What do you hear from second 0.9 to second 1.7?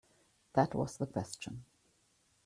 the question.